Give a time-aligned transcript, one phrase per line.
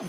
[0.00, 0.08] TBS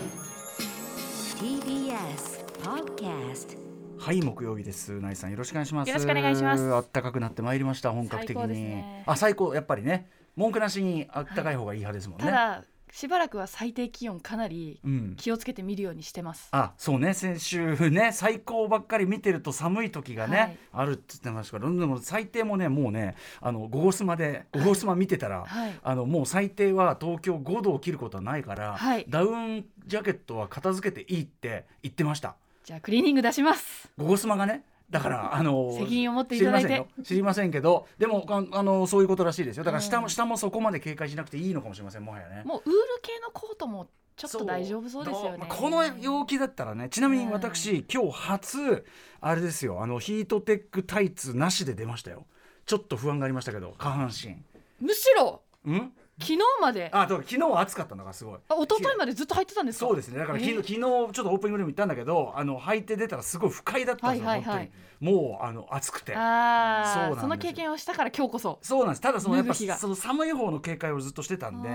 [2.62, 3.58] Podcast
[3.98, 4.98] はい木曜日です。
[4.98, 5.88] ナイさんよろしくお願いします。
[5.88, 6.72] よろしくお願いします。
[6.72, 9.04] あったかくなってまいりました本格的に、ね。
[9.06, 10.08] あ最高やっぱりね。
[10.34, 15.14] 文句なしにあったかい方がいい派ですもんね、ただしばらくは最低気温かなりうん。
[15.16, 17.14] 気をつけて見るようにしてます、あそうね。
[17.14, 20.58] 先週ね最高ばっかり見てると寒い時がね、はい。
[20.72, 25.72] ああるって言ってましたからでも最低もねもうねあのゴゴスマでゴゴスマ見てたら、はい。
[25.82, 29.06] あのもう最低は東京5度を切ることはないから、はい。
[29.08, 32.36] ダウンジャケットは片付けていいって言ってました。
[32.64, 33.90] じゃあクリーニング出します。
[33.96, 36.68] ゴゴスマがねだからあの責任を持っていただいて。
[36.68, 37.04] 知りませんよ。
[37.04, 39.64] 知りませんけどでもああのそういうことらしいですよ。
[39.64, 40.10] だから下も,、うん。
[40.10, 42.42] 下もそこまで警戒しなくていいのかもしれませんもはやね。
[42.44, 45.30] もうウール系のコートもちょっと大丈夫そうですよね。
[45.32, 48.84] どまあこの陽気だったらねちなみに私、今日初
[49.22, 52.26] あれですよあのヒートテックタイツなしで出ましたよ。
[52.66, 54.36] ちょっと不安がありましたけど下半身。
[54.78, 55.40] むしろ。
[55.64, 55.92] うん？
[56.22, 56.88] 昨日まで。
[56.92, 58.38] ああだから昨日は暑かったのがすごい。
[58.48, 59.86] 一昨日までずっと入ってたんですか？
[59.86, 60.18] そうですね。
[60.18, 64.70] だから昨日え昨日ちょっとオープニングでも言ったんだけどあの履いて出たらすごい不快だったんですよ、はいはいはい。
[65.00, 66.14] もうあの暑くて。
[66.16, 68.58] あそうその経験をしたから今日こそ。
[68.62, 69.00] そうなんです。
[69.00, 71.68] ただそのやっぱその寒い方の警戒をずっとしてたんで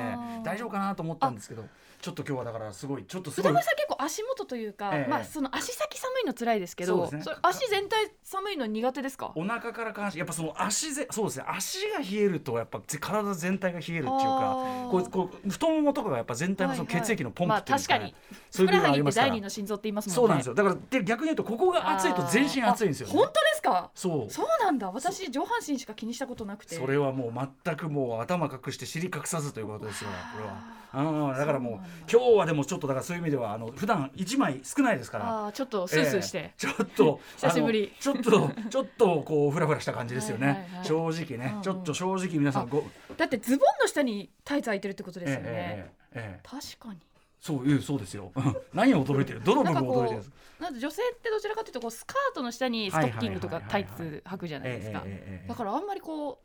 [0.44, 1.66] 大丈夫かなと思ったんですけど
[2.02, 3.52] ちょっと今日はだからすごいちょっとすごい。
[3.52, 5.10] 歌丸さん結構足元というか、ええ。
[5.10, 7.36] まあその足先寒いの辛いですけどそうですね。
[7.36, 9.32] れ足全体寒いの苦手ですか？
[9.36, 11.46] お腹から下半身やっぱその足ぜそうですね。
[11.48, 16.96] 足が冷えるとやっぱぜ体全体が冷えるっていうかこうこう太ももとかがやっぱ全体のそのはい。
[16.96, 18.16] はい血液のポンプっていうまあ確かに。
[18.50, 20.16] そういう部分がふくらはぎってありますから第二の心臓って言いますもんね。
[20.16, 20.56] そうなんですよ。
[20.56, 23.92] だからで逆に言うとここが熱いと全身熱いんですよ、ね、あ本当ですか？
[23.96, 24.32] そう。
[24.32, 24.92] そうなんだ。
[24.92, 26.76] 私上半身しか気にしたことなくて。
[26.76, 30.10] それはもう全くもう頭隠して尻隠さずということですよ。
[30.36, 30.78] これは。
[30.94, 35.52] うん、だからもう今日はでもちょっとだからそういう意味ではあの普段一枚少ないですから。
[35.54, 36.54] ちょっとスースーして、ええ。
[36.58, 37.94] ちょっと 久しぶり。
[38.00, 42.84] ちょっとちょっとこうフラフラした感じですよね、正直ね、ちょっと正直皆さんご
[43.18, 47.00] だってズボンの下にタイツ履いてるってことですよね、ええ確かに。
[47.40, 48.32] そういうそうですよ。
[48.74, 49.42] 何を驚いてる？
[49.44, 50.36] どの部分驚いてるんですか？
[50.60, 55.04] うなんか女性ってどちらかというとこうスカートの下にストッキングとかタイツ履くじゃないですか。
[55.48, 56.42] だからあんまりこ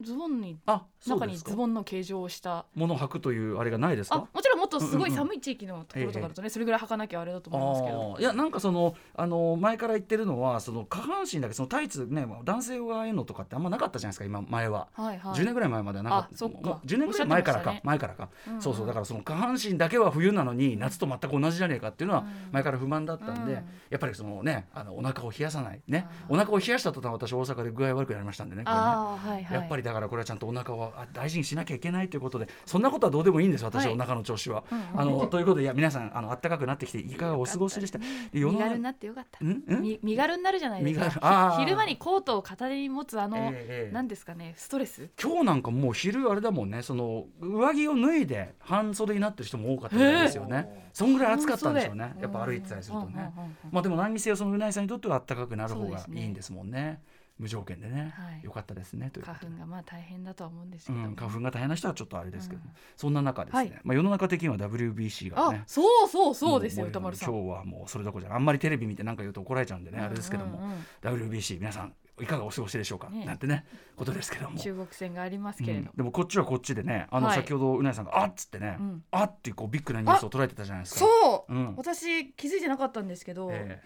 [0.00, 0.58] うズボンに
[1.06, 2.66] 中にズボンの形状をした。
[2.74, 8.16] 物履くというあれがないですあかもちろんとすごいうんうんうん寒い地域のところとかだとね、それぐらい履かなきゃあれだと思いますけど。
[8.18, 14.88] いやなんかそのあの前から言ってるのはその下半身だけそのタイツね男性用がああいうのとかってあんまなかったじゃないですか今前は。
[14.94, 15.34] はいはい。
[15.34, 16.58] 10年ぐらい前まではなかったあそっか。
[16.60, 22.52] もう10年ぐらい前からか、前からか、うんうんそうそうだからその下半身だけは冬なのに夏と全く同じじゃねえかっていうのはうん。
[22.52, 23.58] 前から不満だったんで、うん。
[23.58, 23.62] や
[23.96, 26.06] っぱりそのねあのお腹を冷やさないね。
[26.28, 28.80] お腹を冷やした途端私大阪で具合悪くなりましたんでねこれね。
[28.80, 29.54] ああはいはい。
[29.54, 33.94] やっぱりだからこれはちゃんとお腹をあ大事にしなきゃいけないということでそんなことはどうでもいいんです私、はい。
[33.94, 34.63] お腹の調子は。
[34.70, 37.98] あのということでいや皆さんあの暖かくなってきていかがお過ごしでした。
[38.32, 39.38] 身軽になってよかった。
[39.40, 41.56] 身軽になるじゃないですか。
[41.58, 45.10] 昼間にコートを片手に持つあの、えなんですかねストレス？
[45.20, 46.82] 今日なんかもう昼あれだもんね。
[46.82, 50.88] その上着を脱いで半袖になってる人も多かったですよね。
[50.92, 52.14] そんぐらい暑かったんでしょうね。
[52.20, 53.30] やっぱ歩いてたりするとね。
[53.70, 57.00] まあでも何にせよそのうないさんにとっては暖かくなる方がいいんですもんね
[57.38, 58.44] 無条件でね、はい。
[58.44, 62.70] よかったですね花粉がまあ大変だとは思うんですけど、うん、花粉が大変な人はちょっとあれですけど、うん。
[62.96, 63.80] そんな中ですね、はい。
[63.82, 67.34] まあ、世の中的には WBC があねそうそうそうですよも歌丸さん。
[67.34, 73.24] 今日はもうそれどころじゃあんまりテレビ見て何か言うと怒られちゃうんでね、あれですけども、うんうんうん WBC 皆さんいかがお過ごしでしょうか、ね。
[73.24, 73.66] なんてね
[73.96, 74.58] ことですけども。
[74.58, 75.96] 中国戦がありますけれど、うん。
[75.96, 77.36] でもこっちはこっちでねあのはい。
[77.36, 79.04] 先ほどうなぎさんが「あっ」つってね「うん。
[79.10, 81.00] あっ」っていうこうビッグなニュースを捉えてたじゃないですか。
[81.00, 81.74] そう、うん。
[81.76, 83.82] 私気づいてなかったんですけど、え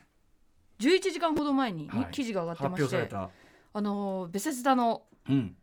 [0.80, 2.08] 11時間ほど前に、はい。
[2.12, 3.08] 記事が上がってまして
[3.74, 5.54] あのベセスダのうん、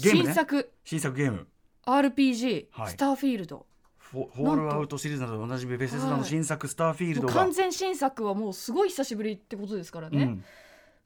[0.00, 0.24] ゲームね。
[0.26, 1.46] 新作、新作ゲーム。
[1.86, 3.66] RPG、はいスターフィールド
[3.98, 10.44] フォ「フォールアウト」シリーズなどでおなじみベセスダの新作「スターフィールドが」もう完全新作はもうすごい久しぶりってことですからね、うん。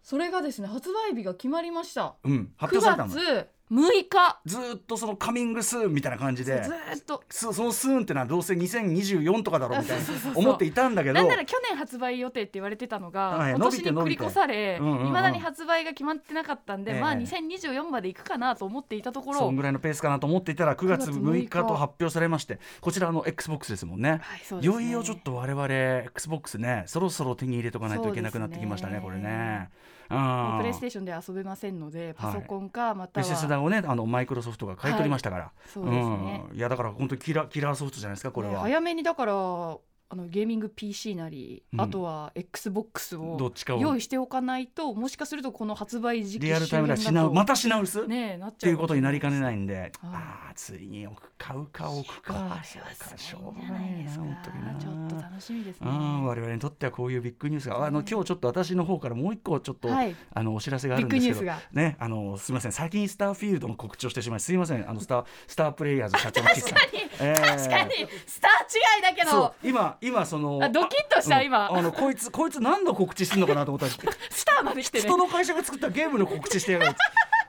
[0.03, 2.17] それがですね発売日が決まりました。
[2.25, 3.15] うん、発9表されたの。
[3.15, 4.41] 月6日。
[4.45, 7.23] ずーっとそのカミングスーンみたいな感じでずーっと。
[7.29, 10.05] そそのスーンってのはどうせ2024とかだろうみたいな
[10.35, 14.81] 思っていたんだけどなんなら去年発売予定って言われてたのが、はい今年に繰り越されい伸びて。
[14.81, 15.13] 伸びてうんうんうん。
[15.13, 17.01] まだに発売が決まってなかったんで、ええ。
[17.01, 19.39] まあ2024までいくかなと思っていたところ。
[19.39, 24.11] そんぐらいのペースかなと思っていたら9月9月6 6日と発表されましてこちらあの XBOX ですもんね。
[24.11, 24.61] はいね。
[24.61, 25.67] いよいよちょっと我々
[26.07, 29.71] XBOX ねそろそろ手に入れとかないといけなくなってきましたねねれね。
[30.09, 30.15] プ
[30.63, 36.47] レイスーテーションで遊べませんのでパソコンかまたは、ベセスダをねあのマイクロソフトが買い取りましたから、そうですね。
[36.51, 36.57] うん。
[36.57, 39.33] いやだから本当にキラキラーソフトじゃないですかこれねは、早めにだから
[40.09, 41.81] あのゲーミング PC なり、うん。
[41.81, 43.81] あとは XBOX をどっちかを。
[43.81, 47.33] 用意しておかないともしかするとこの発売時期リアルタイムで品う。
[47.33, 48.59] また品薄、っねえなっちゃう。
[48.61, 49.93] ていうことになりかねないいんで、はい。
[50.05, 51.09] ああついに
[51.39, 52.61] 買うか置くか。
[52.63, 52.79] し
[53.19, 54.75] すょうがないいですか本当にな。
[54.75, 55.91] ちょっと楽しみですね。
[55.91, 57.85] うん我々にとってはこういうビッグニュースが。
[57.85, 60.15] あの今日ちょっと私の方からもう一個ちょっと、はい。
[60.33, 61.53] あのお知らせがあるんですけど。
[61.73, 62.73] ねあのすみません。
[62.73, 64.89] 先にスターフィールドの告知をしてしまいすみません。
[64.89, 66.73] あのスタースタープレイヤーズ社長の岸さん。
[66.75, 67.35] 確かに、えー。
[67.35, 67.91] 確かに
[68.27, 69.55] スター違いだけど。
[69.63, 71.77] 今今今そのあドキッとしたあ今うん。
[71.79, 73.93] あのこいつこいつ何の告知するのかなと思ったら
[74.31, 76.95] スターまで来てね人の会社が作ったゲームの告知してやがる。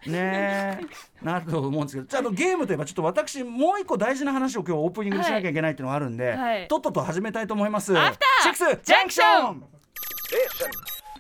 [0.06, 1.26] ねえ。
[1.26, 2.08] なると思うんですけど。
[2.08, 6.68] じゃああのゲームといえばちょっと私もう一個大事な話を今日オープニングでしなきゃいけないっていうのがあるんで、はい。
[6.68, 7.98] とっとと始めたいと思います。
[7.98, 9.64] アフターシックスジャンクション。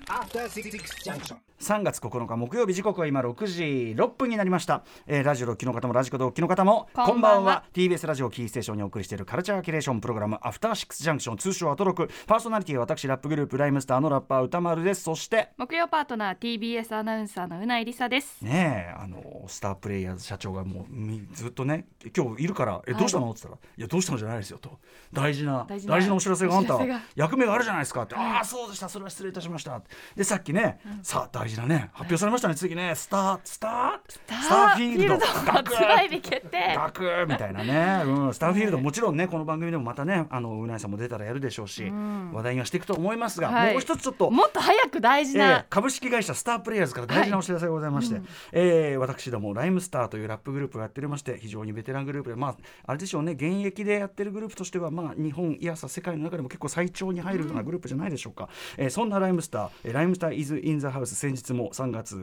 [0.08, 0.72] After Six
[1.04, 1.38] Junction.
[1.60, 3.64] 3月9日木曜日時刻は今6時
[3.98, 7.64] 6分になりました、えーラジオ6期の方もラジコ同期の方もこんばんは。
[7.74, 12.10] TBS ラジオキーステーションにお送りしているカルチャーキュレーションプログラムアフターシックスジャンクション通称アトロク。
[12.28, 15.02] パーソナリティは私ラップグループライムスターのラッパー歌丸です。
[15.02, 18.42] そして木曜パートナー TBS アナウンサーのうないりさです。
[18.42, 24.80] ねえあのスタープレイヤーズ社長がもうみずっとね今日いるから「えどうしたの?」って言ったら「いやどうしたのじゃないですよ」と
[25.12, 26.78] 「大事な大大事な事なお知らせがあんた。
[27.16, 29.82] 役目があるじゃないですか」って「ああそうでしたそれは失礼いたしました」
[30.16, 32.94] でさっきね、さあ大事なね発表されましたね次ね。
[32.94, 35.26] スタースタースターフィールド。
[35.26, 36.76] 発売日決定。
[36.76, 41.90] ガクーみたいなね、うん、スターフィールドもちろんねこの番組でもまたねあのうないさんも出たらやるでしょうし、
[42.34, 43.72] 話題にはしていくと思いますが、はい。
[43.72, 48.22] もう一つちょっともっと早く大事えーな、株式会社スタープレイヤーズから大事なお知らせがございまして、
[48.52, 52.56] えー私どもライムスターというラップグループをやっておりまして非常にベテラングループでまあ
[52.86, 62.16] あれでしょうね現役でやってるグループとしてはまあ日本いやさ世界の中でも結構最長に入るようなグループじゃないでしょうか、えーそんなライムスター、えーライムスターイズインザハウス先日も3月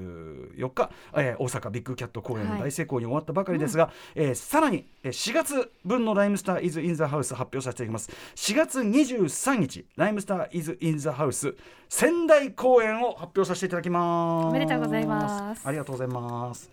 [0.57, 8.11] 4日、えー大阪ビッグキャット公演の大成功に終わったばかりですが、えーさらにえー4月分のライムスターイズインザハウス発表させていただきます。
[8.37, 11.55] 4月23日ライムスターイズインザハウス
[11.89, 14.47] 仙台公演を発表させていただきます。
[14.49, 15.67] おめでとうございます。
[15.67, 16.71] ありがとうございます。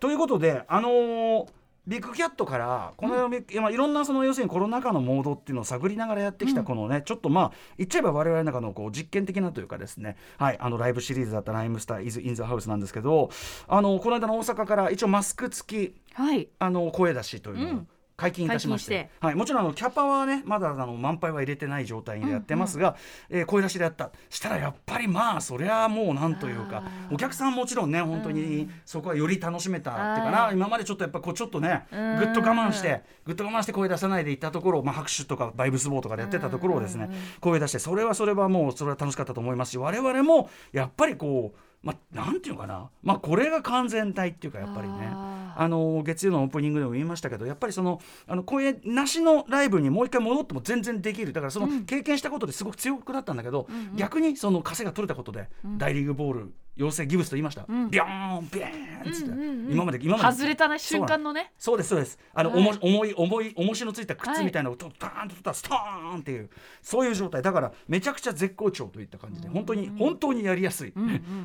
[0.00, 1.46] ということであのー
[1.86, 10.16] ビッグキャットからこの、まあいろんなその要するにコロナ禍のモードっていうのを探りながらやってきたこのね、ちょっとまあ言っちゃえば我々の中のこう実験的なというかですね。
[10.38, 13.30] はいあのライブシリーズだったライムスターイズインザハウスなんですけど
[13.68, 16.48] あのこの間の大阪から一応マスク付きはい。
[16.58, 22.96] あの声出しというのをうん解禁いたしまして,、はい、もちろんあのキャパはねまだあの満杯は入れてない状態でやってますが、
[23.30, 24.10] えー声出しでやった。
[24.30, 26.82] したらやっぱりまあそりゃもうなんというか
[27.12, 32.32] お客さんもちろんね本当にそこはより楽しめたっていうかはない今までちょっとやっぱこうちょっとねぐうん。
[32.32, 45.10] っと我慢してぐっと我慢して声出さないでいったところ、まあ、拍手とかバイブスボーとかでやってたところをですね声出してそれはそれはもうそれは楽しかったと思いますし我々もやっぱりこうまあ、なんていうのかな、まあ、これが完全体っていうかやっぱりね。
[45.12, 51.32] ああの月曜のオープニングでも言いましたけどやっぱりそのあの声なしのライブにもう一回戻っても全然できる。
[51.32, 55.48] だからその経験したことですごく強くなったんだけど、逆にその稼が取れたことで、
[55.78, 57.90] 大リーグボール養成ギブスと言いました、ん。
[57.90, 60.36] ビョーンビーンっつって、うんうんうん今まで今まで。
[60.36, 61.52] 外れたね瞬間のね。
[61.58, 62.18] そうですそうです。
[62.34, 62.78] あの、はい。
[62.80, 66.50] 重い重い重しのついた靴はいみたいなのをとパーンと取ったらストーンっていう
[66.82, 67.42] そういう状態。
[67.42, 70.92] だからめちゃくちゃ絶好調といった感じで本当に本当にやりやすい、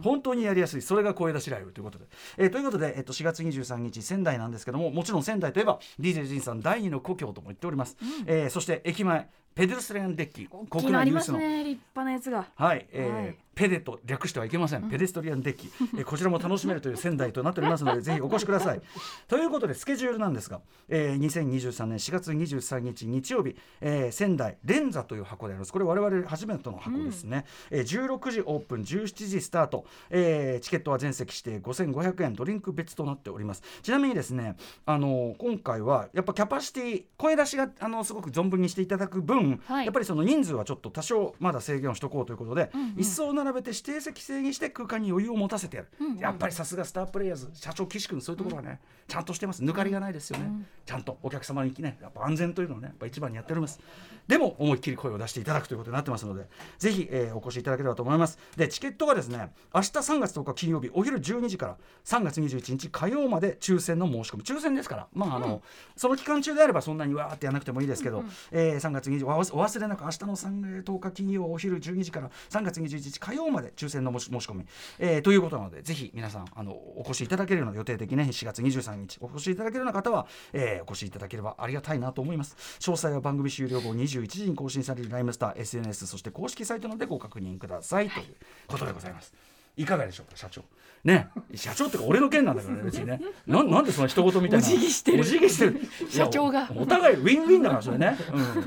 [0.03, 0.81] 本当にやりやすい。
[0.81, 2.05] それが声出しライブということで、
[2.37, 9.29] えーということで、えっと4月23日仙台なんですけどももちろん仙台といえば DJ ジンさん第二の故郷とも言っております、えーそして駅前
[9.59, 10.47] ペデルストリアンデッキ。
[10.49, 11.37] 大きなありますの。
[11.37, 12.47] ね立派なやつが。
[12.55, 13.35] はい、えーはい。
[13.59, 18.81] ペデと略してはいけません、ペデストリアンデッキ、えーこちらも楽しめるという仙台となっておりますのでぜひお越しください。
[19.27, 25.73] ということでスケジュールなんですが、えー2023年4月23日日曜日、えー仙台連座という箱であります。
[25.73, 33.63] これ我々初めての箱ですね、えー16時オープン17時スタート、えーチケットは全席指定5500円ドリンク別となっております。
[33.81, 39.85] ちなみにですねあの今回はやっぱキャパシティ声出しがあのすごく存分にしていただく分、はい。
[39.85, 45.89] やっぱりその人数はちょっと多少まだ制限をしとこうということで、椅子を並べて指定席制にして空間に余裕を持たせてやる、
[46.19, 49.63] やっぱりさすがスタープレイヤーズ社長岸君そういうところはね、ちゃんとしてます。
[49.63, 53.79] 抜かりがないですよね、ちゃんとお客様にねやっぱ安全というのをねやっぱ一番にやっております。
[54.27, 56.45] でも思いっきり声を出していただくということになってますので
[56.77, 58.37] ぜひ、えーお越しいただければと思います。
[58.55, 64.43] でチケットがですね明日3月10日金曜日お昼12時から3月21日火曜まで抽選の申し込み。
[64.43, 65.07] 抽選ですから。
[65.13, 65.61] まああの、
[65.95, 74.65] その期間中であればそんなにわーってやらなくてもいいですけど、えー3月20お忘お忘れなく明日の3 10日金曜お昼12時から3月21日火曜まで抽選の申し申し込み、
[74.99, 82.55] えーということなのでぜひ皆さんあのお越しいただけるような予定的ね4月23日お越しいただけるような方は、えーお越しいただければありがたいなと思います。
[82.79, 88.09] 詳細は番組終了後21時に更新されるライムスター SNS そして公式サイトのでご確認ください。
[88.09, 88.35] という
[88.67, 89.48] ことでございます。
[89.77, 90.63] いかがでしょうか社長。
[91.03, 91.29] ね。
[91.55, 93.21] 社長ってか俺の件なんだからね別にね。
[93.47, 94.67] ななんでその一言みたいな。
[94.67, 95.21] お辞儀してる。
[95.21, 95.81] お辞儀してる。
[96.09, 96.69] 社長が。
[96.75, 98.17] おお互いウィンウィンだからそれね。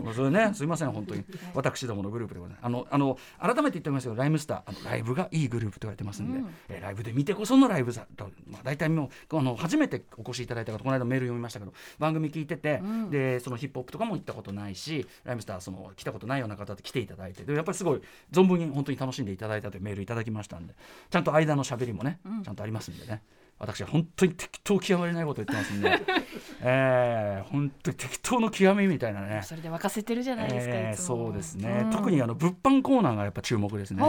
[0.06, 0.14] うん。
[0.14, 0.50] それね。
[0.54, 1.24] すいません本当に。
[1.54, 2.66] 私どものグループでございます。
[2.66, 20.74] あのあの改めて言っておきますけどライムスターあのライブがいいグループと言われてますんで、えーライブで見てこそのライブだと、まあ、大体もうあの初めてお越しいただいた方この間メール読みましたけど番組聞いてて、でそのヒップホップとかも行ったことないしライムスターその来たことないような方って来ていただいてでやっぱりすごい存分に本当に楽しんでいただいたというメールいただきましたんで
[21.10, 23.22] ちゃんと間のしゃべりもね、ちゃんとありますんでね
[23.62, 26.02] 私は本当に適当極まりないこと言ってますんで、
[26.62, 29.40] えー、本当に適当の極みみたいなね。
[29.44, 31.90] それで沸かせてるじゃないですか、えーそうですね、うん。
[31.90, 34.02] 特にあの物販コーナーがやっぱ注目ですね。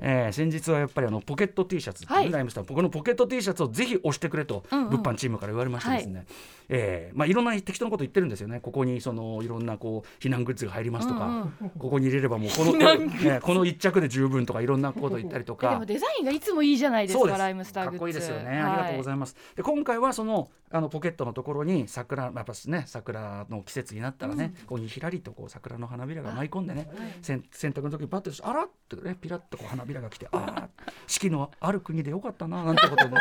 [0.00, 2.32] えー先日はやっぱりあのポケット T シャツはい。
[2.32, 4.90] ライムスターこのポケット T シャツをぜひ押してくれとうんうん。
[4.90, 6.26] 物販チームから言われましてですね、
[6.68, 8.58] えーまあいろんな適当なこと言ってるんですよね。
[8.58, 15.68] ここにそのいろんなこう避難グッズが入りますとか、うんここに入れればもうこのね、この一着で十分とかいろんなこと言ったりとか。
[15.68, 15.86] えでも。
[15.86, 17.98] デザインがいつもいいじゃないですかライムスターグッズ。
[17.98, 19.36] かっこいいですよね、ありがとうございます。
[19.54, 26.88] で今回はそのあのポケットのところに桜やっぱね桜の季節になったらね、ここにひらりとこう桜の花びらが舞い込んでね、
[27.22, 30.68] せん洗濯の時にパッとあらってねピラッとこう花びらが来てああ
[31.06, 33.16] 四季のある国でよかったななんてことも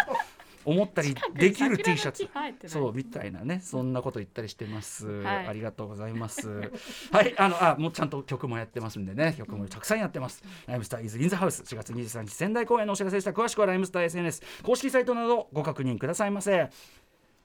[0.66, 2.28] 思ったりできる T シャツ。
[2.68, 3.62] そうみたいなね。
[3.64, 5.48] そんなこと言ったりしてます、はい。
[5.48, 6.72] ありがとうございます。
[7.12, 9.36] はいあのあもうちゃんと曲もやってますんでね。
[9.38, 13.32] 曲もたくさんやってます、ライムスターイズインザハウス4月23日仙台公演のお知らせでした。
[13.32, 16.70] 詳しくはライムスター SNS 公式サイトなどご確認くださいませ。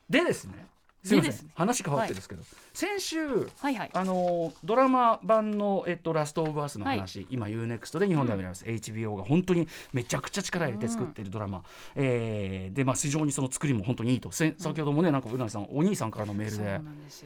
[0.09, 0.67] でですね
[1.03, 1.33] すいません。
[1.47, 2.43] ね話変わってですけど、
[2.75, 3.27] 先週
[3.59, 3.91] はいはい。
[3.93, 11.63] あのドラマ版の、えっと、ラスト・オブ・アースの話、今 UNEXT で日本では見られます、HBO が本当にめちゃくちゃ力入れて作っているドラマ、
[11.95, 14.31] えーで、まあ、非常にその作りも本当にいいと。
[14.31, 16.81] せ先ほどもねなんかうなぎさんお兄さんからのメールそうで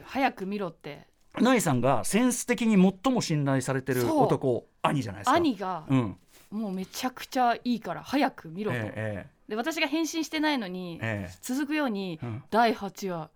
[0.05, 1.07] 早く見ろって。
[1.37, 5.33] うなぎさんがセンス的に最も信頼されてる男兄じゃないですか。
[5.33, 6.17] 兄がうん。
[6.51, 11.31] もうめちゃくちゃいいから早く見ろと、えで私が返信してないのに、ええ。
[11.31, 12.43] え続くように、うん。
[12.49, 13.29] 第8話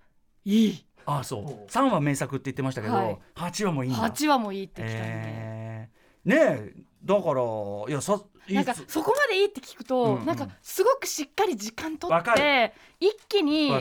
[0.46, 0.86] いい。
[1.06, 1.70] ああそう。
[1.72, 3.18] 3話名作って言ってましたけど、はい。
[3.36, 4.00] 8話もいいんだ。
[4.10, 6.30] 8話もいいってきたんで、えー。
[6.30, 7.42] ねえだから
[7.88, 10.26] いやさなんかそこまでいいって聞くと、うんうん。
[10.26, 13.72] なんかすごくしっかり時間取わかって一気に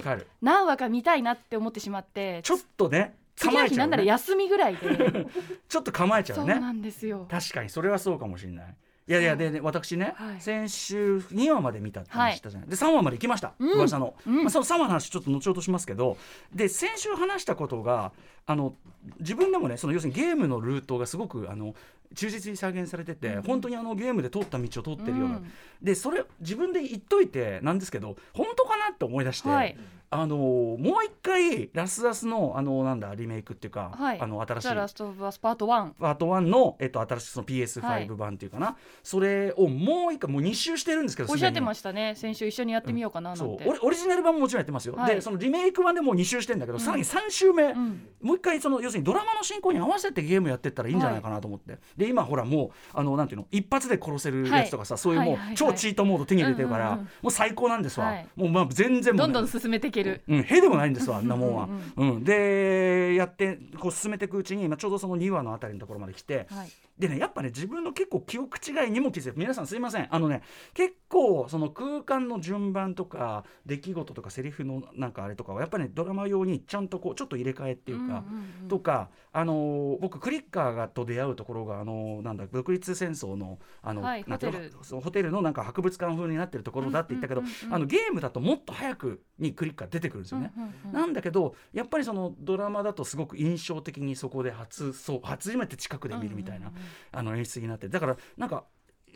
[0.40, 5.26] 何話か見たいなって思ってしまってちょっとね次の日なんならね休みぐらいで。
[5.68, 6.40] ちょっと構えちゃね。
[6.40, 7.26] そううなんですよ。
[7.30, 8.76] 確かにそれはそうかもしれない
[9.08, 10.40] いやいやで、ね、私ね、はい。
[10.40, 13.72] 先週2話まで見たって話したじゃない、で3話まで行きました、うん。
[13.78, 14.42] 噂の、うん。
[14.42, 16.18] まあ、その3話の話ちょっと後ほどしますけど
[16.54, 18.12] で先週話したことが
[18.44, 18.74] あの
[19.20, 21.74] 自分でもねその要するにゲームのルートがすごくあの
[22.14, 25.52] 忠実に再現されてて、うん本当にあのゲームで通った道を通ってるような、うん。
[25.82, 29.76] でそれ自分で言っといてなんですけど本当かなって思い出して、はい。
[30.10, 34.20] あのもう一回ラスアスのあのなんだリメイクっていうか、はい。
[34.20, 34.68] あの新しい。
[34.68, 38.06] ザ・ラスト・オブ・アスパート1パート1の、えっと、新しいそのはい。
[38.06, 42.14] PS5 版っていうかな、それをもう一回もう2周してるんですけどおっしゃってまししたね。
[42.16, 43.58] 先週一緒にやってみようかななんそう。
[43.58, 45.14] て、オリジナル版ももちろんやってますよ、はい。
[45.14, 46.84] でそのリメイク版でもう2周してんだけど、うん。
[46.84, 48.08] さらに3周目、うん。
[48.22, 58.26] もう一回その要するにドラマの進行に合わせてゲームやってったらいいんじゃないかなと思って、で今ほらもうあのなんていうの一発で殺せるやつとかさ、そういうもう、超チートモード手に入れてるから、もう最高なんですわ、はい。
[58.36, 61.68] もうまあ全然もうねどんどん進めていける、うん、へでもないんですわあんなもんは。
[61.96, 70.42] ううんでやってこう進めていくうちに、まあ、ちょうどその2話のあたりのところまで来て、はいでねやっぱね自分の結構記憶違いにも気づいて皆さんすいませんあのね
[70.74, 78.04] 結構その空間の順番とか出来事とかセリフのなんかあれとかはやっぱり、ね、ドラマ用にちゃんとこうちょっと入れ替えっていうか。
[78.04, 90.52] んんうんとか、あのー僕クリッカーがと出会うところが、あのーなんだ独立戦争のあの、はいホテルホテルのなんか博物館風になってるところだって言ったけど、うんうんうんうんあのゲームだともっと早くにクリッカー出てくるんですよね。
[90.56, 98.64] うんうんうんなんだけどやっぱりそのドラマだとすごく印象的にそこで初そう初めて近くで見るみたいな、うんうんうんあの演出になってるだからなんか。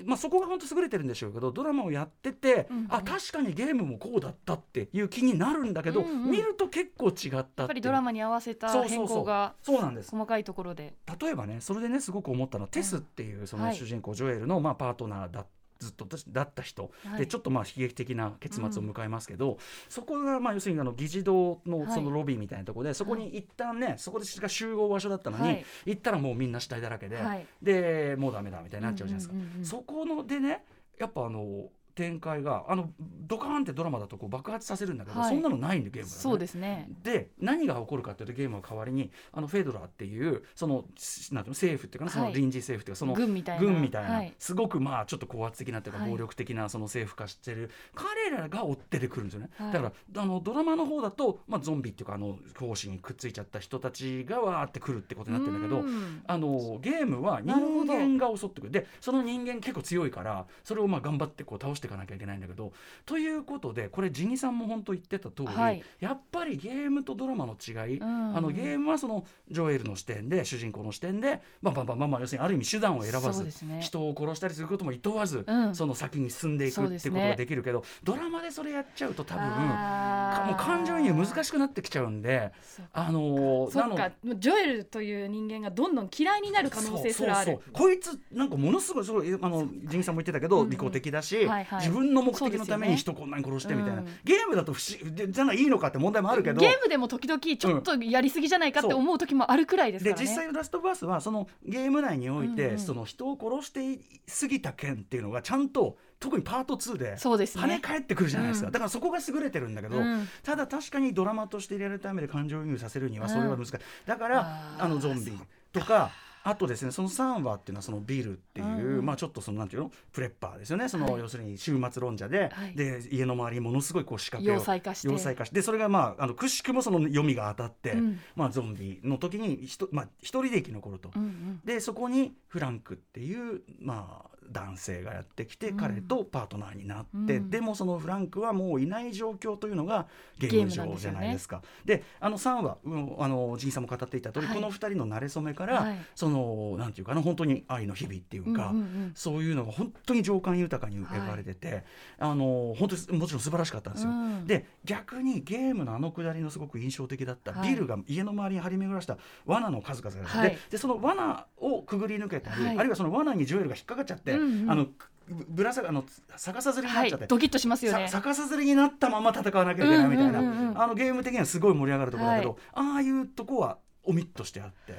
[0.06, 2.86] まあ、そこが本当優れてるんでしょうけどドラマをやってて、うんうん。
[2.88, 8.98] あ確かにゲームもこうだったっていう気になるんだけど、うんうん見ると結構違ったっやっぱりドラマに合わせたそうそうそう。
[8.98, 10.10] 変更がそうなんです。
[10.10, 10.94] 細かいところで。
[11.20, 13.76] 例えばねそれでねすごく思ったのは、テスっていうそのはい。
[13.76, 15.44] 主人公ジョエルのまあパートナーだ
[15.84, 17.20] ずっとだった人、はい。
[17.20, 19.58] でちょっとまあ悲劇的な結末を迎えますけど、
[19.88, 21.92] そこがまあ要するにあの議事堂のはい。
[21.92, 25.64] そのロビーみたいなところで、そこに一旦ねそこでしか集合場所だったのに、はい。
[25.86, 27.46] 行ったらもうみんな死体だらけで、はい。
[27.60, 29.34] でもうダメだみたいになっちゃうじゃないですか。
[29.34, 29.64] うんうんうんうん。
[29.64, 30.64] そこのでね
[30.98, 35.28] やっぱあの展開があのドカーンってドラマだとこう爆発させるんだけど、はい。
[35.30, 36.88] そんなのないんでゲームだ、ね、そうですね。
[37.02, 42.34] で何が起こるかっていうとゲームの代わりにあのフェドラーっていうそのしなんていうの政府っていうかな、そのはい。
[42.34, 43.64] 臨時政府っていうかその軍みたいな。
[43.64, 44.32] 軍みたいな、はい。
[44.38, 46.10] すごくまあちょっと高圧的なっていうかはい。
[46.10, 49.72] 暴力的なその政府化してる、彼らが追っててくるんですよね、はい。
[49.72, 56.22] だからあのドラマの方だと、まあ、ゾンビっていうかあの胞子にくっついちゃった人たちがわーってくるってことになってるんだけどうん。
[56.26, 58.70] あのゲームは人間が襲ってくる。
[58.72, 62.72] でその人間結構強いからそれをまあ頑張ってこう倒していかなきゃいけないんだけど
[63.06, 65.82] ということでこれジニさんも本当言ってた通り、はい。
[66.00, 68.36] やっぱりゲームとドラマの違い、うん。
[68.36, 73.80] あのゲームはそのジョエルの視点で主人公の視点でバンバンバンバンバン要するにある意味手段を選ばず、ね。
[73.80, 75.74] 人を殺したりすることも厭わず、うん。
[75.74, 82.52] その先に進んでいくっていうことができるけど、ドラマでそれやっちゃうと多分もう感情移入難しくなってきちゃうんで
[82.92, 87.52] あのーなのジョエルという人間がどんどん嫌いになる可能性すらある。
[87.52, 87.72] そうそうそう。
[87.72, 91.46] こいつなんかものすごいあのジンさんも言ってたけど、利己的だし、
[91.78, 94.06] 自分の目的のために人こんなに殺してみたいな、うん。
[94.24, 96.60] ゲームだと不思じゃないいいのかって問題もあるけど。
[96.60, 100.22] ゲームでも時々ちょっとやりすぎじゃないかって思う時もあるくらいですからね。
[100.22, 102.78] で実際の「ラストバース」はそのゲーム内において、うんうん。
[102.78, 108.72] その人を殺してすぎた件っていうのがちゃんと特にパート2で跳ね返ってくるじゃないですか、うん。
[108.72, 110.28] だからそこが優れてるんだけど、うん。
[110.42, 113.72] ただ確かにドラマとしてリアルタイムで感情移入させるにはそれは難しい、
[114.06, 115.32] だからあのゾンビ
[115.72, 116.10] とか
[116.44, 119.90] あとですねその3話っていうのはそのビルっていう、うんまあちょっとそのなんていうの？
[120.12, 120.88] プレッパーですよね。
[120.88, 121.20] その、はい。
[121.20, 122.74] 要するに終末論者で、はい。
[122.74, 125.08] で家の周りにものすごいこう仕掛けを要塞化して。
[125.08, 128.20] 要塞化してでそれがまああのくしくもその読みが当たって、うん。
[128.36, 131.10] まあゾンビの時にひとまあ一人で生き残ると。
[131.14, 131.60] うんうん。
[131.64, 135.76] でそこにフランクっていう、まあ、男性がやってきて、うん。
[135.76, 137.50] 彼とパートナーになって、うん。
[137.50, 140.06] でもそのフランクはもういない状況というのが
[140.38, 141.62] ゲーム上じゃないですか。
[141.84, 144.56] であの3話、うんあのジンさんも語っていた通り、はい。
[144.56, 145.98] この2人の馴れ初めから、はい。
[146.14, 148.68] そのなんていうかな本当に愛の日々っていうか。
[148.68, 149.12] うんうんうん。
[149.14, 151.84] そういうのが本当に情感豊かに描かれてて、
[152.18, 154.10] あの本当にもちろん素晴らしかったんですよ。
[154.10, 154.46] うん。
[154.46, 157.70] で逆にゲームのあのくだりのすごく印象的だった、はい。
[157.70, 160.50] ビルが家の周りに張り巡らした罠の数々がある、はい。
[160.50, 162.78] ででその罠をくぐり抜けたり、はい。
[162.78, 164.70] あるいはその罠にジョエルが引っかかっちゃって、うんうん。
[164.70, 164.86] あの
[165.28, 166.04] ぶぶらさあの
[166.36, 167.24] 逆さずりになはっちゃって。
[167.26, 167.28] い。
[167.28, 168.08] ドキッとしますよさね。
[168.08, 170.82] 逆さずりになったまま戦わなきゃいけないみたいな、うんうんうんうん。
[170.82, 172.58] あのゲーム的にはすごい盛り上がるところだけど、はい。
[172.74, 174.94] ああいうとこはオミットしてあって。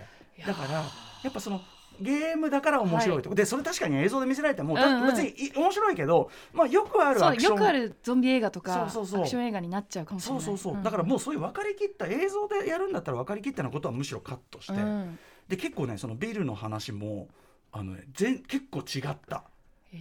[0.46, 0.72] だから
[1.24, 1.62] やっぱその
[2.02, 5.08] ゲームだから面白いとこ、でそれ確かに映像で見せられても、だうんうん。
[5.08, 7.54] 別にい面白いけど、まあ、よくあるアクション。
[7.54, 9.20] よくあるゾンビ映画とかそうそうそう。
[9.22, 10.44] アクション映画になっちゃうかもしれない。
[10.44, 10.84] そうそうそう、ん。
[10.84, 15.20] だからもうそういう分かりきった映像でやるんだったら分かりきったようなことはむしろカットして、うん。
[15.48, 17.28] で結構ねそのビルの話も
[17.74, 19.44] あの、ね、全結構違った。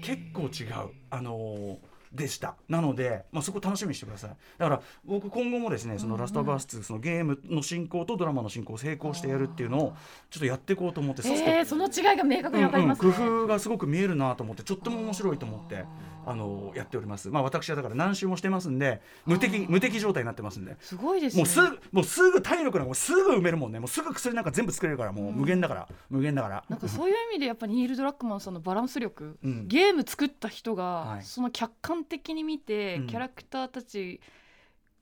[0.02, 0.91] 結構違う。
[1.11, 2.57] あのーでした。
[2.69, 4.31] なので、まあ、そこ楽しみにしてください。
[4.59, 9.97] だから僕今後もですねその「ラストバース2」そのゲームの進行とドラマの進行を並行してやるっていうのを
[10.31, 11.29] ちょっとやっていこうと思ってそ
[11.76, 13.09] の違いが明確にわかりますね。
[13.09, 15.85] うんうん工夫がすごく見えるなと思ってちょっとも面白いと思って
[16.25, 17.29] あのやっております。
[17.31, 20.76] まあ私はだから何周もしてますんで無敵無敵状態になってますんで。
[20.81, 21.43] すごいですね。
[21.43, 23.81] もうすぐもうすぐ体力なんかすぐ埋めるもんね。
[23.81, 26.64] もうすぐ薬なんか全部作れるからもう無限だから、無限だから。
[26.69, 29.69] なんかそういう意味でやっぱニール・ドラッグマンさんのバランス力、うん。
[29.69, 31.23] ゲーム作った人が、はい。
[31.23, 33.07] その客観的に見て、うん。
[33.07, 34.20] キャラクターたち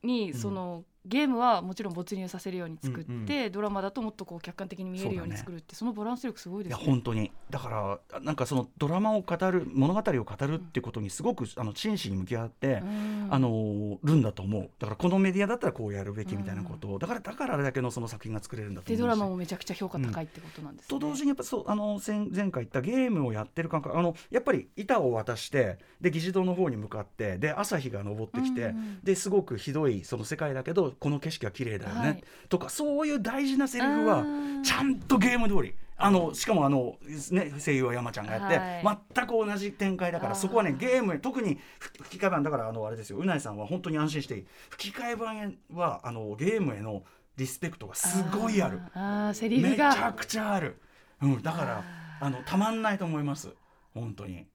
[0.02, 0.38] にうん。
[0.38, 6.92] その、ゲームはもちろん没入させるように作って、うんうドラマだともっとこう客観的に見えるように作るってそ,、のバランス力すごいいやですね。
[6.92, 7.32] 本当に。
[7.50, 13.28] だからなんかそのドラマを語る物語を語るってことにすごくあの真摯に向き合って、うん。
[13.30, 14.70] あのるんだと思う。
[14.78, 20.88] だからこのメディアだったらこうやるべきみたいなことを、だからだからあれだけのその作品が作れるんだと思うドラマもめちゃくちゃ評価高いってことなんですね。
[20.88, 29.00] と同時にやっぱそうあの前前回言ったゲームをやってる感覚あのやっぱり板を渡してで議事堂の方に向かってで朝日が昇ってきて、うんうん。
[29.02, 32.24] ですごくひどいその世界だけどこの景色が綺麗だよね、はい。
[32.48, 34.62] とかそういう大事なセリフあはー。
[34.62, 35.74] ちゃんとゲーム通り。
[36.02, 36.96] あのしかもあの、
[37.30, 38.98] ね、声優は山ちゃんがやって、はい。
[39.14, 43.18] 全く同じ展開だからそこはねゲーム特に吹吹き替え版だからあのあれですよ。
[43.18, 47.02] うないさんは本当に安心していい吹き替え版はあのゲームへの
[47.36, 48.80] リスペクトがすごいある。
[48.94, 49.94] あセリめフが。
[49.94, 50.80] ちゃくちゃある、
[51.22, 51.84] うん、だから
[52.20, 53.50] あのたまんないと思います。
[53.94, 54.46] 本当に。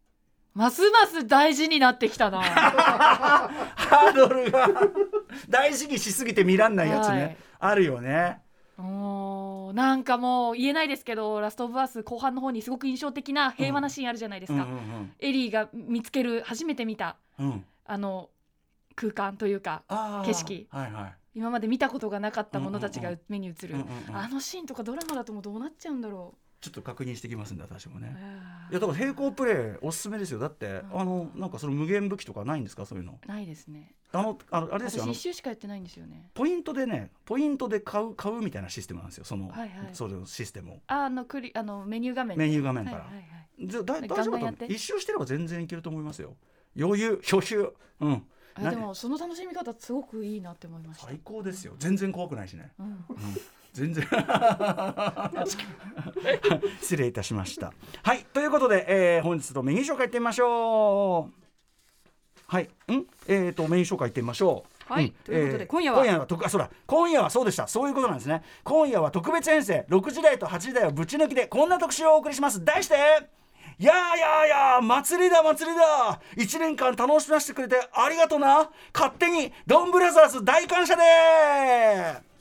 [0.55, 2.41] ますます大事になってきたな。
[2.41, 4.67] ハードルが
[5.49, 7.37] 大事にしすぎて見らんないやつね、はい。
[7.59, 8.41] あるよね。
[8.77, 17.47] もうなんかもう言えないですけど「ラストオブアース」後半の方にすごく印象的な平和なシーンあるじゃないですか、うんうんエリーが見つける初めて見たうん。
[17.47, 18.29] うんあの
[18.95, 19.83] 空間というか
[20.25, 20.67] 景色。
[20.71, 21.13] はいはい。
[21.35, 23.25] 今まで見たことがなかったものたちがうんうんうん。
[23.27, 24.15] 目に映る、うんうんうん。
[24.15, 28.15] あのシーンとかドラマだともうどうなっちゃうんだろちょっと確認してきますんで私もう、ね
[28.71, 30.39] いやだから並行プレイおすすめですよ。
[30.39, 30.99] だってうん。
[31.01, 32.85] あのなんかその無限武器とかないんですか？
[32.85, 33.19] そういうの。
[33.27, 36.29] ないですねあのあのあれですよ一周しかやってないんですよね。
[36.33, 39.69] ポイントでねポイントで買う買うみたいなシステムなんですよその、はいはい。
[39.93, 40.77] そのシステムを。
[40.87, 42.97] ああのクリあのメニュー画面メニュー画面から。
[42.97, 43.67] はいはいはい。
[43.67, 46.35] じゃだ大丈夫だと一周してれば全然いけると思いますよ。
[46.77, 47.73] 余裕余裕。
[48.01, 48.23] うん。
[48.57, 51.73] でもその楽しみ方すごくいいなって思いました、最高ですよ。
[51.77, 52.97] 全然怖くないしね、うん、うん、
[53.73, 54.07] 全然。
[56.79, 57.73] 失礼いたしました。
[58.01, 58.23] はい。
[58.33, 61.44] ということで、えー本日のメニュー紹介いってみましょう
[62.55, 62.63] はい。
[62.63, 63.05] ん？
[63.27, 64.93] えー、とメニュー紹介いってみましょう。
[64.93, 65.05] はい。
[65.07, 65.09] ん。
[65.25, 65.99] ということで今夜は。
[65.99, 66.69] 今夜は特あそうだ。
[66.87, 67.67] 今夜はそうでした。
[67.67, 68.43] そういうことなんですね。
[68.63, 69.85] 今夜は特別編成。
[69.89, 72.63] 6時台と8時台をぶち抜きでこんな特集をお送りします。
[72.63, 76.21] 題してやーやーやー祭りだ祭りだ。
[76.37, 78.69] 1年間楽しませてくれてありがとな。
[78.93, 82.34] 勝手にドンブラザーズ大感謝で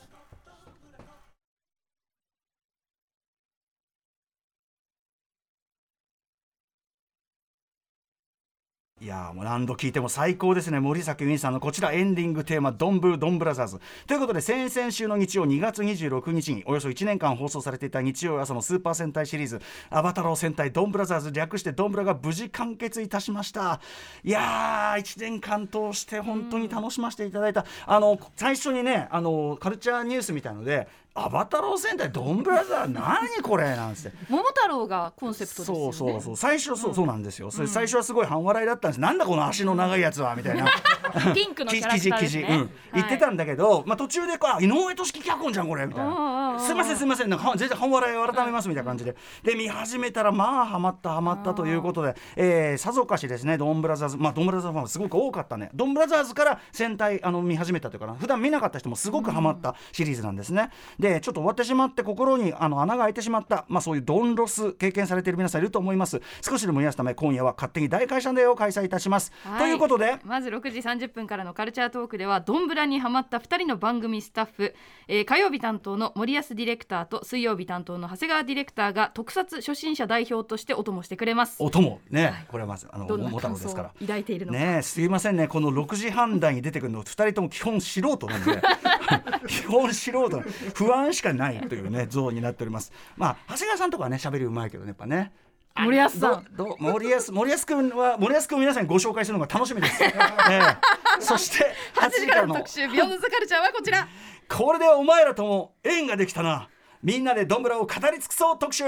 [9.05, 10.81] いやもう何度聞いても最高ですね。
[10.81, 23.79] 森崎ウィンさんのこちらエンディングテーマ「ドンブードンブラザーズ」ということで先々週の日曜2月26日におよそ1年間放送されていた日曜朝のスーパー戦隊シリーズ「アバタロー戦隊ドンブラザーズ」略してドンブラが無事完結いたしました。
[24.23, 34.16] いやー1年間通して本当に楽しませていただいた、あの最初にねあのカルチャーニュースみたいので「アバタロー戦隊ドンブラザー何これ」なんつって。
[34.29, 35.92] 桃太郎がコンセプトですよね。
[35.92, 36.37] そうそうそう。
[36.37, 37.50] 最初そう,、そうなんですよ。
[37.53, 40.66] それ最初はすごい半笑いだったんです、なんだこの足の長いやつはみたいな。
[41.33, 42.46] ピンクのキャラクターですね。
[42.50, 42.70] うん。
[42.94, 46.61] 言ってたんだけど、まあ、途中でこうあ井上俊樹脚本じゃんこれみたいうんうんうんうなん。
[46.61, 47.31] すいませんすいません。
[47.31, 49.16] なんか全然半笑いを改めますみたいな感じで。
[49.44, 54.16] で見始めたらまあハマったハマったということで、えーさぞかしですねドンブラザーズ。
[54.16, 55.70] まあドンブラザーズファンすごく多かったね。
[55.74, 58.14] ドンブラザーズから戦隊あの見始めたというかな。
[58.14, 60.70] 普段見なかった人もすごくハマったシリーズなんですね、
[61.05, 63.67] でちょっと終わってしまって心にあの穴が開いてしまった。
[63.69, 66.23] まあそういうドンロス経験されている皆さんいると思います。
[66.40, 69.59] 少しでも癒すため今夜は勝手に大会社デーを開催いたします、はい。
[69.61, 74.75] ということでまず6時30分からのカルチャートークではドンブラにハマった2人の番組スタッフ、
[75.07, 81.57] えー火曜日担当の森保ディレクターと水曜日担当の長谷川ディレクターが特撮初心者代表としてお供してくれます。
[81.62, 82.47] 音もね、はい。
[82.49, 83.93] これはまずあのどんな感想を郎ですから。
[84.01, 85.49] 抱いているのか、ねえすいませんね。
[85.49, 88.62] この6時半台に出てくるの2人とも基本素人なんで。
[89.49, 90.40] 基本素人。
[90.75, 92.92] 不安しかないというね像になっております。
[93.16, 95.33] まあ長谷川さんとかはね喋りうまいけどねやっぱね。
[95.76, 96.46] 森保さん。
[96.57, 100.76] どど森保森保君は森保君を皆さんにご紹介するのが楽しみです、 ええ。
[101.20, 102.61] そして 8 8時かららのの。
[102.61, 104.07] 特集「ビヨンドザカルチャーはこちら。
[104.48, 106.68] これでお前らとも縁ができたな
[107.05, 108.83] みんなでドンブラを語り尽くそう特集。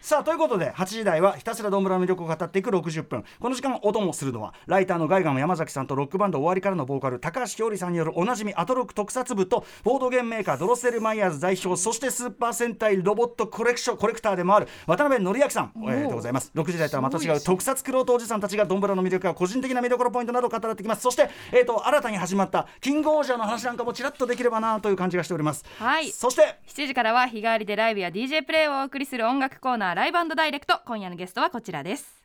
[0.00, 16.52] さあということで8時台はひたすらドンブラの魅力を語っていく60分この時間お供するのはライターのガイガン山崎さんとロックバンド終わりからのボーカル高橋ひょうりさんによるおなじみアトロック特撮部とボードゲームメーカードロッセルマイヤーズ代表そしてスーパー戦隊ロボットコレクションコレクターでもある渡辺則明さんおめでとうございます。
[16.54, 21.02] 6時台とはまた違う特撮クロートおじさんたちがドンブラの魅力や個人的な見どころポイントなどを語ってきます。
[21.02, 25.64] そして、えー、と新たに始まったキングオージャーの話なんかもちらっとできればなという感じがしております。
[25.78, 26.10] はい。
[26.10, 30.80] そして7時からは日替わりでライブや DJ プレイをお送りする音楽コーナーライブダイレクト。
[30.86, 32.24] 今夜のゲストはこちらです。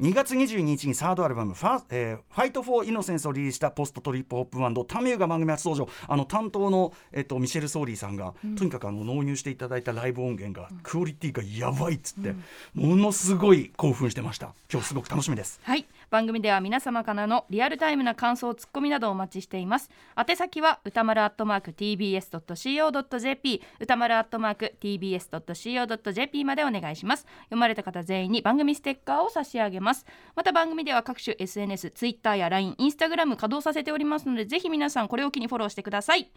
[0.00, 5.88] 2月22日にサードアルバムファ,、えー Fight for Innocence をリリースしたポストトリップホップバンド TAMIW が番組初登場。
[6.08, 12.34] あの担当の、えっとミシェル・ソーリーさんが、とにかくあの納入していただいたライブ音源が、クオリティがやばいっつって、
[12.74, 14.52] ものすごい興奮してました。
[14.68, 15.60] 今日すごく楽しみです。
[15.62, 19.90] はい番組では皆様からのリアルタイムな感想ツッコミなどをお待ちしています。
[20.16, 27.26] 宛先は歌丸アットマーク tbs.co.jp 歌丸アットマーク tbs.co.jp までお願いします。
[27.46, 30.06] 読まれた方全員に番組ステッカーを差し上げます。
[30.36, 36.30] また番組では各種 SNS ツイッターや LINE インスタグラム稼働させておりますのでぜひ皆さんこれを機にフォローしてください。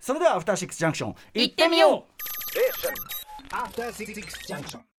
[0.00, 3.54] それではアフターシックスジャンクション行ってみよう。
[3.54, 4.12] After Six
[4.48, 4.93] Junction.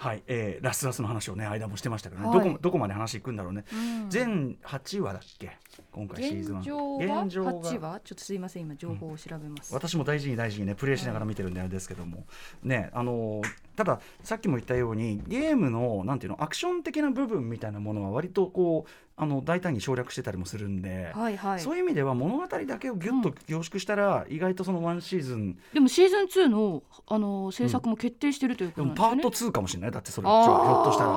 [0.00, 2.38] はい、えー、ラスラスの話をね間もしてましたけどね、はい。
[2.38, 3.64] どこどこまで話いくんだろうね、
[4.08, 5.56] 全8話だっけ？
[5.90, 6.60] 今回シーズン。
[6.60, 7.22] 現1状は？
[7.24, 12.24] 現状が？8はちょっとすいません今情報を調べます、私も大事に大事にねプレイしながら見てるんであれですけども、
[12.62, 21.60] ねあのーたださっきも言ったようにゲームのなんていうのアクション的な部分みたいなものは割とこうあの大胆に省略してたりもするんで、はいはい。
[21.60, 29.90] そういう意味では物語だけをギュッと凝縮したら、意外とそのワンシーズンでもシーズン2のあの制作も決定してるというこでとなんですよね、もパート2かもしれない。
[29.92, 31.10] だってそれひょっとしたら。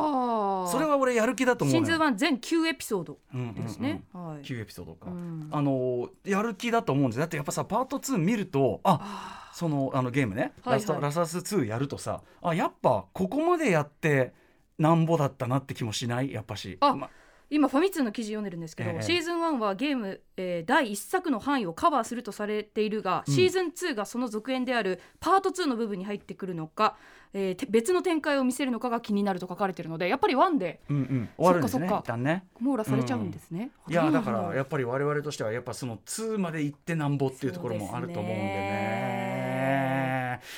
[0.68, 3.56] それは俺やる気だと思うシーズンのよ1全9エピソードうんうんうん。
[3.56, 4.46] ですね、はい。
[4.46, 5.48] 9エピソードか、うん。
[5.52, 7.20] あのやる気だと思うんです。
[7.20, 10.74] だってやっぱさパート2見るとあそのあのゲームね、はいはい。
[10.76, 14.34] ラストラサス2やるとさあやっぱここまでやって
[14.78, 16.32] なんぼだったなって気もしない？
[16.34, 16.78] やっぱし。
[16.80, 17.10] あま
[17.54, 19.02] 今ファミ通の記事読んでるんですけど、ええ。
[19.02, 23.34] シーズン1はゲーム、えー第1作の範囲をカバーするとされているが、うん。
[23.34, 26.96] シーズン2がその続編であるパート2の部分に入ってくるのか、
[27.34, 31.30] えーて別の展開を見せるのかが気になると書かれてるのでやっぱり1でうんうん。
[31.36, 32.46] 終わるんですねそっかそっか一旦ね。
[32.62, 33.72] 網羅されちゃうんですね。
[33.90, 39.31] いやだからやっっぱり我々としてはやっぱその2まで行ってなんぼっていうところもあると思うんでね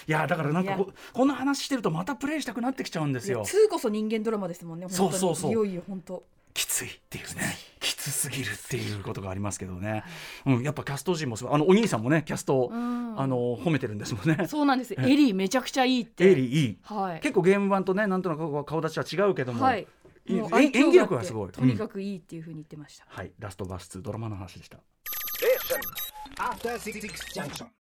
[0.07, 3.43] いやだからなんかここんな話してるとまたプレイしたくなってきちゃうんですよ。
[3.45, 5.51] 2こそ人間ドラマですもんねそうそうそう。
[5.51, 6.23] いよいよ本当。
[6.53, 7.57] きついっていうね。
[7.79, 10.03] きつすぎるっていうことがありますけどね、
[10.45, 13.19] うん、やっぱキャスト陣もすごいあのお兄さんもねキャスト、ん。
[13.19, 14.47] あの褒めてるんですもんね。
[14.47, 16.31] そうなんですエリーめちゃくちゃいいって。
[16.31, 16.77] エリーいい。
[16.83, 17.19] はい。
[17.19, 19.87] 結構ゲーム版とねなんとなく顔立ちは違うけども、はい。
[20.25, 21.51] いもう演演技力がすごい。
[21.51, 23.31] とにかくいいっていうふうに言ってました、はい。
[23.39, 24.79] ラストバース2ドラマの話でした。
[26.37, 27.01] After Six
[27.35, 27.67] Junction.